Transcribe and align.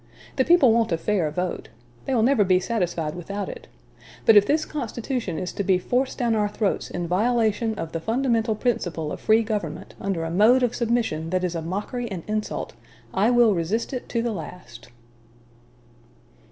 The 0.37 0.43
people 0.43 0.73
want 0.73 0.91
a 0.91 0.97
fair 0.97 1.29
vote. 1.29 1.69
They 2.05 2.15
will 2.15 2.23
never 2.23 2.43
be 2.43 2.59
satisfied 2.59 3.13
without 3.13 3.47
it.... 3.47 3.67
But 4.25 4.35
if 4.35 4.47
this 4.47 4.65
constitution 4.65 5.37
is 5.37 5.53
to 5.53 5.63
be 5.63 5.77
forced 5.77 6.17
down 6.17 6.33
our 6.35 6.49
throats 6.49 6.89
in 6.89 7.05
violation 7.07 7.75
of 7.75 7.91
the 7.91 7.99
fundamental 7.99 8.55
principle 8.55 9.11
of 9.11 9.19
free 9.21 9.43
government, 9.43 9.93
under 10.01 10.23
a 10.23 10.31
mode 10.31 10.63
of 10.63 10.73
submission 10.73 11.29
that 11.29 11.43
is 11.43 11.53
a 11.53 11.61
mockery 11.61 12.09
and 12.09 12.23
insult, 12.25 12.73
I 13.13 13.29
will 13.29 13.53
resist 13.53 13.93
it 13.93 14.09
to 14.09 14.23
the 14.23 14.33
last." 14.33 14.87